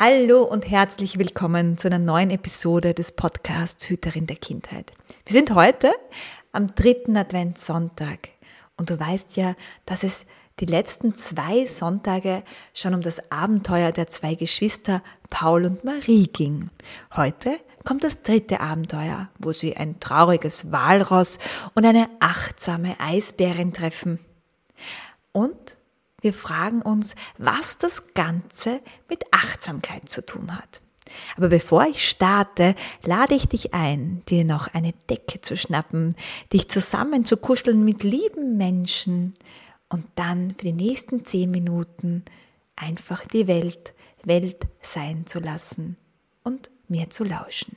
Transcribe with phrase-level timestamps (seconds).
[0.00, 4.92] Hallo und herzlich willkommen zu einer neuen Episode des Podcasts Hüterin der Kindheit.
[5.26, 5.92] Wir sind heute
[6.52, 8.28] am dritten Adventssonntag
[8.76, 9.56] und du weißt ja,
[9.86, 10.24] dass es
[10.60, 16.70] die letzten zwei Sonntage schon um das Abenteuer der zwei Geschwister Paul und Marie ging.
[17.16, 21.40] Heute kommt das dritte Abenteuer, wo sie ein trauriges Walross
[21.74, 24.20] und eine achtsame Eisbärin treffen.
[25.32, 25.76] Und
[26.20, 30.82] wir fragen uns, was das Ganze mit Achtsamkeit zu tun hat.
[31.36, 36.14] Aber bevor ich starte, lade ich dich ein, dir noch eine Decke zu schnappen,
[36.52, 39.34] dich zusammen zu kuscheln mit lieben Menschen
[39.88, 42.24] und dann für die nächsten zehn Minuten
[42.76, 43.94] einfach die Welt
[44.24, 45.96] Welt sein zu lassen
[46.44, 47.76] und mir zu lauschen.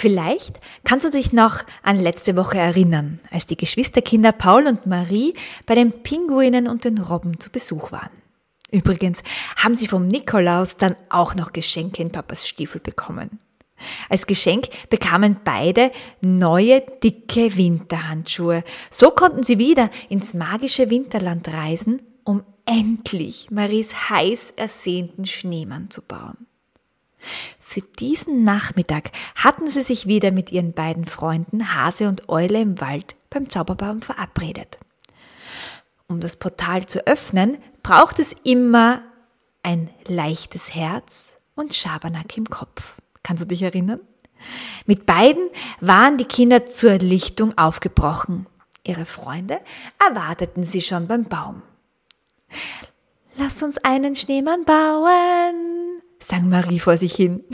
[0.00, 5.34] Vielleicht kannst du dich noch an letzte Woche erinnern, als die Geschwisterkinder Paul und Marie
[5.66, 8.12] bei den Pinguinen und den Robben zu Besuch waren.
[8.70, 9.24] Übrigens
[9.56, 13.40] haben sie vom Nikolaus dann auch noch Geschenke in Papas Stiefel bekommen.
[14.08, 15.90] Als Geschenk bekamen beide
[16.20, 18.62] neue dicke Winterhandschuhe.
[18.92, 26.02] So konnten sie wieder ins magische Winterland reisen, um endlich Maries heiß ersehnten Schneemann zu
[26.02, 26.47] bauen.
[27.58, 32.80] Für diesen Nachmittag hatten sie sich wieder mit ihren beiden Freunden Hase und Eule im
[32.80, 34.78] Wald beim Zauberbaum verabredet.
[36.06, 39.02] Um das Portal zu öffnen, braucht es immer
[39.62, 42.96] ein leichtes Herz und Schabernack im Kopf.
[43.22, 44.00] Kannst du dich erinnern?
[44.86, 48.46] Mit beiden waren die Kinder zur Lichtung aufgebrochen.
[48.84, 49.60] Ihre Freunde
[49.98, 51.62] erwarteten sie schon beim Baum.
[53.36, 55.77] Lass uns einen Schneemann bauen,
[56.18, 57.44] sang Marie vor sich hin.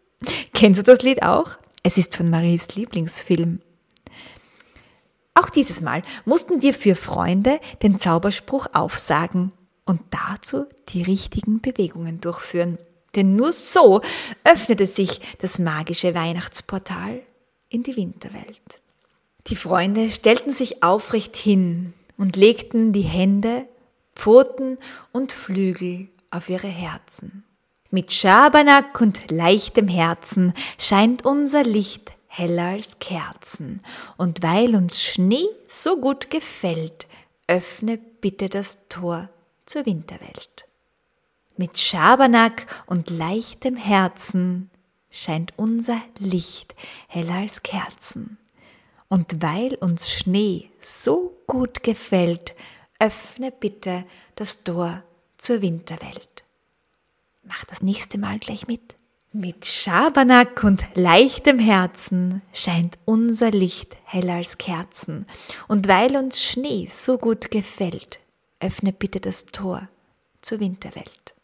[0.54, 1.50] Kennst du das Lied auch?
[1.82, 3.60] Es ist von Maries Lieblingsfilm.
[5.34, 9.52] Auch dieses Mal mussten die vier Freunde den Zauberspruch aufsagen
[9.84, 12.78] und dazu die richtigen Bewegungen durchführen.
[13.14, 14.00] Denn nur so
[14.44, 17.20] öffnete sich das magische Weihnachtsportal
[17.68, 18.80] in die Winterwelt.
[19.48, 23.66] Die Freunde stellten sich aufrecht hin und legten die Hände,
[24.14, 24.78] Pfoten
[25.12, 27.43] und Flügel auf ihre Herzen.
[27.94, 33.84] Mit Schabernack und leichtem Herzen scheint unser Licht heller als Kerzen.
[34.16, 37.06] Und weil uns Schnee so gut gefällt,
[37.46, 39.28] öffne bitte das Tor
[39.64, 40.66] zur Winterwelt.
[41.56, 44.70] Mit Schabernack und leichtem Herzen
[45.08, 46.74] scheint unser Licht
[47.06, 48.38] heller als Kerzen.
[49.06, 52.56] Und weil uns Schnee so gut gefällt,
[52.98, 54.04] öffne bitte
[54.34, 55.04] das Tor
[55.36, 56.43] zur Winterwelt.
[57.46, 58.96] Mach das nächste Mal gleich mit.
[59.32, 65.26] Mit Schabernack und leichtem Herzen scheint unser Licht heller als Kerzen.
[65.66, 68.20] Und weil uns Schnee so gut gefällt,
[68.60, 69.88] öffne bitte das Tor
[70.40, 71.34] zur Winterwelt.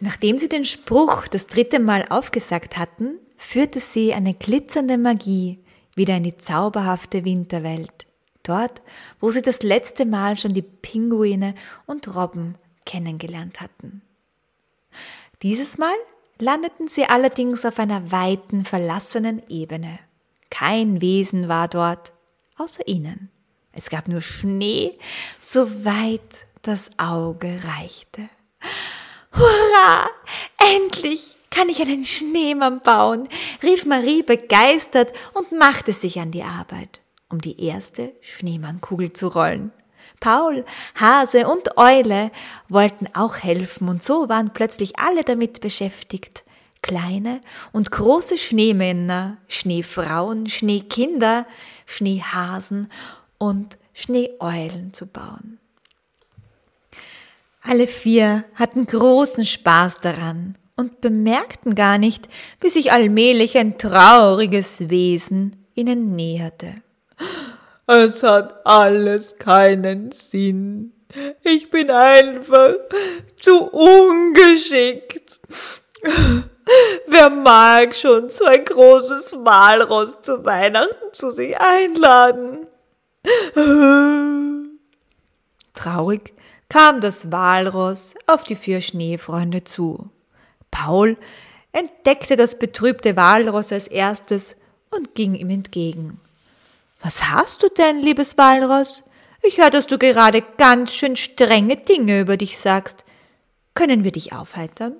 [0.00, 5.60] Nachdem sie den Spruch das dritte Mal aufgesagt hatten, führte sie eine glitzernde Magie
[5.94, 8.06] wieder in die zauberhafte Winterwelt,
[8.42, 8.82] dort,
[9.20, 11.54] wo sie das letzte Mal schon die Pinguine
[11.86, 14.02] und Robben kennengelernt hatten.
[15.42, 15.94] Dieses Mal
[16.38, 19.98] landeten sie allerdings auf einer weiten, verlassenen Ebene.
[20.50, 22.12] Kein Wesen war dort,
[22.56, 23.30] außer ihnen.
[23.72, 24.98] Es gab nur Schnee,
[25.40, 28.28] so weit das Auge reichte.
[29.32, 30.08] Hurra!
[30.76, 33.28] Endlich kann ich einen Schneemann bauen,
[33.62, 39.72] rief Marie begeistert und machte sich an die Arbeit, um die erste Schneemannkugel zu rollen.
[40.20, 40.64] Paul,
[40.94, 42.30] Hase und Eule
[42.68, 46.44] wollten auch helfen und so waren plötzlich alle damit beschäftigt,
[46.82, 47.40] kleine
[47.72, 51.46] und große Schneemänner, Schneefrauen, Schneekinder,
[51.86, 52.90] Schneehasen
[53.38, 55.58] und Schneeeulen zu bauen.
[57.62, 62.28] Alle vier hatten großen Spaß daran und bemerkten gar nicht,
[62.60, 66.74] wie sich allmählich ein trauriges Wesen ihnen näherte.
[67.86, 70.92] Es hat alles keinen Sinn.
[71.42, 72.74] Ich bin einfach
[73.36, 75.38] zu ungeschickt.
[77.06, 82.66] Wer mag schon so ein großes Walross zu Weihnachten zu sich einladen?
[85.74, 86.32] Traurig
[86.70, 90.10] kam das Walross auf die vier Schneefreunde zu.
[90.70, 91.16] Paul
[91.72, 94.56] entdeckte das betrübte Walross als erstes
[94.90, 96.20] und ging ihm entgegen.
[97.04, 99.02] Was hast du denn, liebes Walross?
[99.42, 103.04] Ich höre, dass du gerade ganz schön strenge Dinge über dich sagst.
[103.74, 104.96] Können wir dich aufheitern?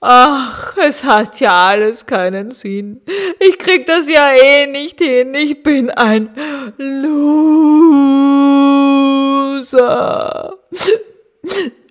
[0.00, 3.00] Ach, es hat ja alles keinen Sinn.
[3.40, 5.34] Ich krieg das ja eh nicht hin.
[5.34, 6.30] Ich bin ein
[6.76, 8.14] Loser.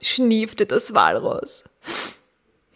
[0.01, 1.65] schniefte das Walross.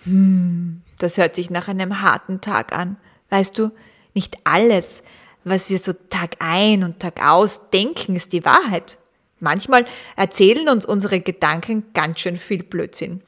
[0.04, 2.98] Hm, das hört sich nach einem harten Tag an.
[3.30, 3.72] Weißt du,
[4.14, 5.04] nicht alles,
[5.44, 8.98] was wir so Tag ein und Tag aus denken, ist die Wahrheit.
[9.40, 9.86] Manchmal
[10.16, 13.22] erzählen uns unsere Gedanken ganz schön viel Blödsinn.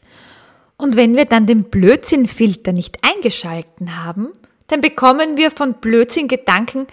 [0.78, 4.30] Und wenn wir dann den Blödsinnfilter nicht eingeschalten haben,
[4.68, 6.88] dann bekommen wir von Blödsinn-Gedanken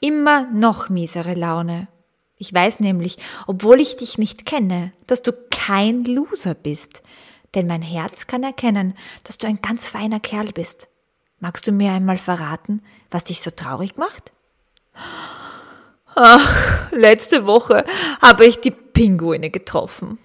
[0.00, 1.88] immer noch miesere Laune.
[2.36, 3.16] Ich weiß nämlich,
[3.46, 7.02] obwohl ich dich nicht kenne, dass du kein Loser bist.
[7.54, 10.88] Denn mein Herz kann erkennen, dass du ein ganz feiner Kerl bist.
[11.40, 14.33] Magst du mir einmal verraten, was dich so traurig macht?
[16.14, 17.84] Ach, letzte Woche
[18.22, 20.18] habe ich die Pinguine getroffen.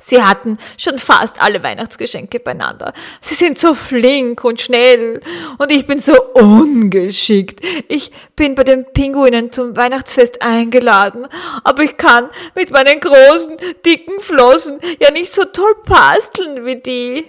[0.00, 2.92] Sie hatten schon fast alle Weihnachtsgeschenke beieinander.
[3.20, 5.20] Sie sind so flink und schnell
[5.58, 7.60] und ich bin so ungeschickt.
[7.88, 11.26] Ich bin bei den Pinguinen zum Weihnachtsfest eingeladen,
[11.64, 17.26] aber ich kann mit meinen großen, dicken Flossen ja nicht so toll basteln wie die.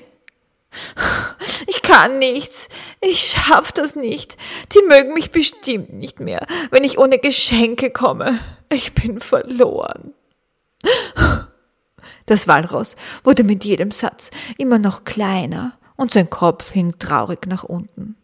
[1.68, 2.70] Ich kann nichts.
[3.02, 4.38] Ich schaff das nicht.
[4.74, 8.40] Die mögen mich bestimmt nicht mehr, wenn ich ohne Geschenke komme.
[8.70, 10.14] Ich bin verloren.
[12.26, 17.64] Das Walross wurde mit jedem Satz immer noch kleiner und sein Kopf hing traurig nach
[17.64, 18.16] unten.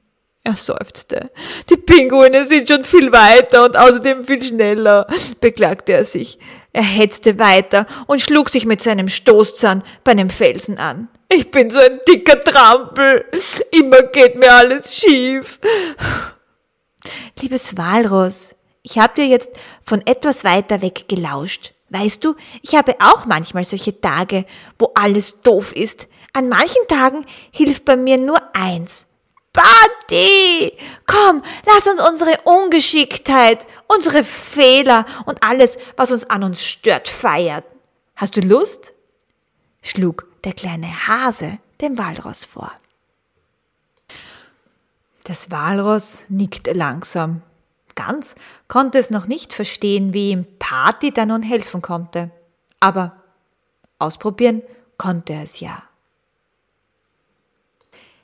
[0.44, 1.30] Er seufzte.
[1.70, 5.06] Die Pinguine sind schon viel weiter und außerdem viel schneller,
[5.42, 6.40] beklagte er sich.
[6.72, 11.10] Er hetzte weiter und schlug sich mit seinem Stoßzahn bei einem Felsen an.
[11.30, 13.26] Ich bin so ein dicker Trampel.
[13.72, 15.60] Immer geht mir alles schief.
[17.42, 19.52] Liebes Walross, ich habe dir jetzt
[19.84, 21.74] von etwas weiter weg gelauscht.
[21.90, 24.46] Weißt du, ich habe auch manchmal solche Tage,
[24.78, 26.08] wo alles doof ist.
[26.34, 29.06] An manchen Tagen hilft bei mir nur eins.
[29.54, 30.74] Party!
[31.06, 37.64] Komm, lass uns unsere Ungeschicktheit, unsere Fehler und alles, was uns an uns stört, feiern.
[38.16, 38.94] Hast du Lust?
[39.82, 42.72] schlug der kleine Hase dem Walross vor.
[45.24, 47.42] Das Walross nickte langsam
[47.98, 48.36] Ganz
[48.68, 52.30] konnte es noch nicht verstehen, wie ihm Party da nun helfen konnte.
[52.80, 53.18] Aber
[53.98, 54.62] ausprobieren
[55.00, 55.82] konnte er es ja.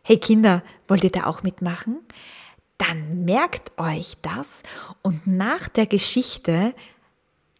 [0.03, 1.99] Hey Kinder, wollt ihr da auch mitmachen?
[2.77, 4.61] Dann merkt euch das
[5.01, 6.75] und nach der Geschichte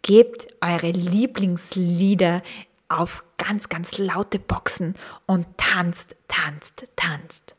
[0.03, 2.43] gebt eure Lieblingslieder
[2.99, 4.95] auf ganz, ganz laute Boxen
[5.25, 7.55] und tanzt, tanzt, tanzt.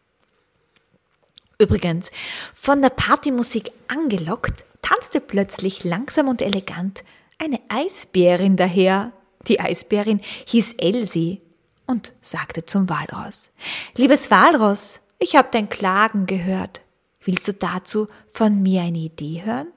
[1.58, 2.10] Übrigens,
[2.54, 7.04] von der Partymusik angelockt, tanzte plötzlich langsam und elegant
[7.38, 9.12] eine Eisbärin daher.
[9.46, 11.40] Die Eisbärin hieß Elsie
[11.86, 13.50] und sagte zum Walross,
[13.96, 16.80] Liebes Walross, ich habe dein Klagen gehört.
[17.24, 19.68] Willst du dazu von mir eine Idee hören?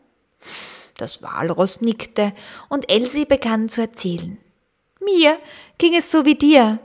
[0.98, 2.34] Das Walross nickte
[2.70, 4.38] und Elsie begann zu erzählen.
[5.16, 5.40] Mir
[5.78, 6.80] ging es so wie dir.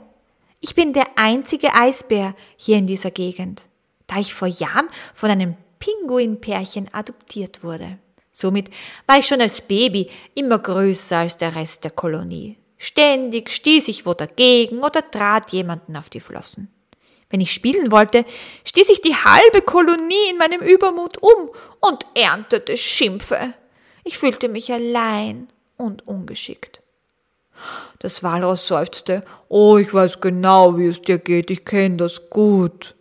[0.61, 3.65] Ich bin der einzige Eisbär hier in dieser Gegend
[4.13, 7.97] da ich vor Jahren von einem Pinguinpärchen adoptiert wurde.
[8.31, 8.69] Somit
[9.05, 12.57] war ich schon als Baby immer größer als der Rest der Kolonie.
[12.77, 16.69] Ständig stieß ich wo dagegen oder trat jemanden auf die Flossen.
[17.29, 18.25] Wenn ich spielen wollte,
[18.65, 21.49] stieß ich die halbe Kolonie in meinem Übermut um
[21.79, 23.53] und erntete Schimpfe.
[24.03, 26.82] Ich fühlte mich allein und ungeschickt.
[27.99, 32.95] Das Walross seufzte, oh, ich weiß genau, wie es dir geht, ich kenne das gut.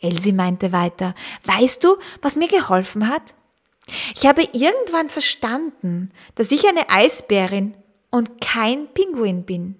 [0.00, 3.34] Elsie meinte weiter, weißt du, was mir geholfen hat?
[4.14, 7.74] Ich habe irgendwann verstanden, dass ich eine Eisbärin
[8.10, 9.76] und kein Pinguin bin.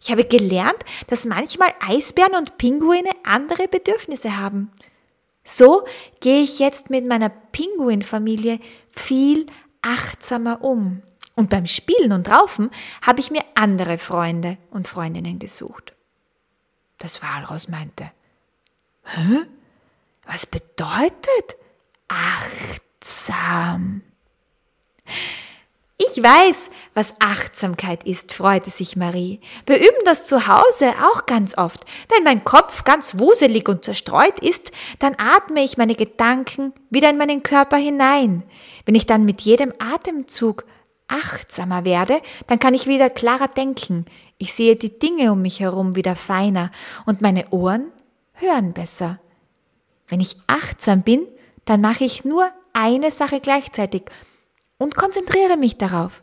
[0.00, 4.70] Ich habe gelernt, dass manchmal Eisbären und Pinguine andere Bedürfnisse haben.
[5.44, 5.84] So
[6.20, 9.46] gehe ich jetzt mit meiner Pinguinfamilie viel
[9.82, 11.02] achtsamer um.
[11.38, 15.94] Und beim Spielen und Raufen habe ich mir andere Freunde und Freundinnen gesucht.
[16.98, 18.10] Das Walross meinte,
[19.04, 19.46] Hä?
[20.26, 21.56] Was bedeutet
[22.08, 24.02] achtsam?
[25.96, 29.40] Ich weiß, was Achtsamkeit ist, freute sich Marie.
[29.64, 31.84] Wir üben das zu Hause auch ganz oft.
[32.12, 37.16] Wenn mein Kopf ganz wuselig und zerstreut ist, dann atme ich meine Gedanken wieder in
[37.16, 38.42] meinen Körper hinein.
[38.86, 40.64] Wenn ich dann mit jedem Atemzug
[41.08, 44.04] achtsamer werde, dann kann ich wieder klarer denken.
[44.38, 46.70] Ich sehe die Dinge um mich herum wieder feiner
[47.06, 47.86] und meine Ohren
[48.34, 49.18] hören besser.
[50.06, 51.26] Wenn ich achtsam bin,
[51.64, 54.02] dann mache ich nur eine Sache gleichzeitig
[54.78, 56.22] und konzentriere mich darauf.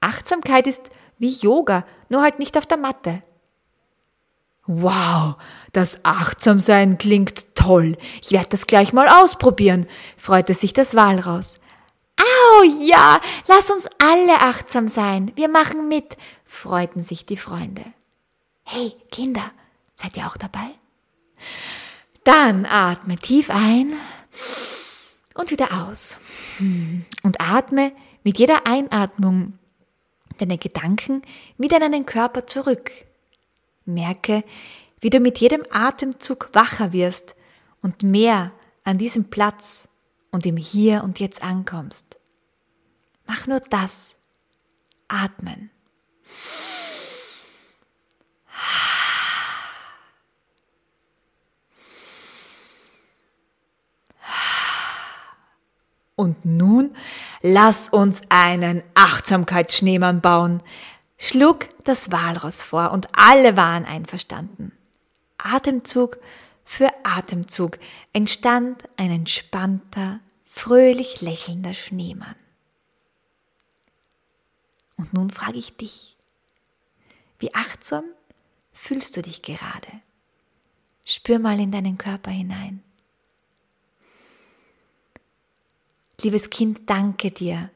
[0.00, 3.22] Achtsamkeit ist wie Yoga, nur halt nicht auf der Matte.
[4.66, 5.36] Wow,
[5.72, 7.96] das Achtsamsein klingt toll.
[8.22, 9.86] Ich werde das gleich mal ausprobieren,
[10.18, 11.58] freute sich das Walraus.
[12.38, 15.32] Au ja, lass uns alle achtsam sein.
[15.34, 17.84] Wir machen mit, freuten sich die Freunde.
[18.64, 19.50] Hey, Kinder,
[19.94, 20.68] seid ihr auch dabei?
[22.24, 23.94] Dann atme tief ein
[25.34, 26.20] und wieder aus.
[27.22, 27.92] Und atme
[28.24, 29.58] mit jeder Einatmung
[30.38, 31.22] deine Gedanken
[31.56, 32.90] wieder in deinen Körper zurück.
[33.84, 34.44] Merke,
[35.00, 37.34] wie du mit jedem Atemzug wacher wirst
[37.82, 38.52] und mehr
[38.84, 39.88] an diesem Platz
[40.30, 42.17] und im Hier und Jetzt ankommst.
[43.28, 44.16] Mach nur das.
[45.06, 45.70] Atmen.
[56.16, 56.96] Und nun
[57.42, 60.62] lass uns einen Achtsamkeitsschneemann bauen,
[61.16, 64.72] schlug das Walross vor und alle waren einverstanden.
[65.36, 66.18] Atemzug
[66.64, 67.78] für Atemzug
[68.12, 70.20] entstand ein entspannter,
[70.50, 72.34] fröhlich lächelnder Schneemann.
[74.98, 76.16] Und nun frage ich dich,
[77.38, 78.04] wie achtsam
[78.72, 79.88] fühlst du dich gerade?
[81.04, 82.82] Spür mal in deinen Körper hinein.
[86.20, 87.70] Liebes Kind, danke dir,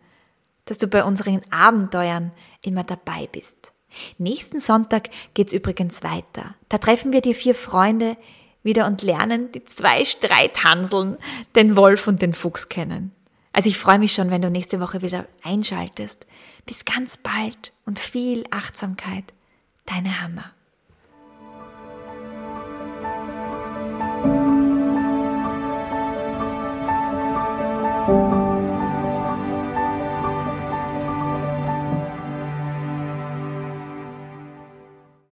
[0.64, 3.72] dass du bei unseren Abenteuern immer dabei bist.
[4.18, 6.56] Nächsten Sonntag geht's übrigens weiter.
[6.68, 8.16] Da treffen wir die vier Freunde
[8.62, 11.18] wieder und lernen die zwei Streithanseln,
[11.54, 13.12] den Wolf und den Fuchs kennen.
[13.52, 16.26] Also ich freue mich schon, wenn du nächste Woche wieder einschaltest.
[16.64, 19.24] Bis ganz bald und viel Achtsamkeit.
[19.86, 20.52] Deine Hanna.